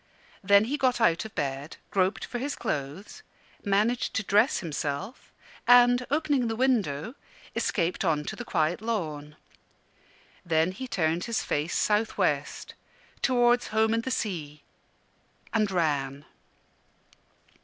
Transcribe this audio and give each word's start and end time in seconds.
Then 0.43 0.63
he 0.63 0.77
got 0.79 0.99
out 0.99 1.25
of 1.25 1.35
bed, 1.35 1.77
groped 1.91 2.25
for 2.25 2.39
his 2.39 2.55
clothes, 2.55 3.21
managed 3.63 4.15
to 4.15 4.23
dress 4.23 4.57
himself, 4.57 5.31
and, 5.67 6.07
opening 6.09 6.47
the 6.47 6.55
window, 6.55 7.13
escaped 7.55 8.03
on 8.03 8.23
to 8.23 8.35
the 8.35 8.43
quiet 8.43 8.81
lawn. 8.81 9.35
Then 10.43 10.71
he 10.71 10.87
turned 10.87 11.25
his 11.25 11.43
face 11.43 11.77
south 11.77 12.17
west, 12.17 12.73
towards 13.21 13.67
home 13.67 13.93
and 13.93 14.01
the 14.01 14.09
sea 14.09 14.63
and 15.53 15.69
ran. 15.69 16.25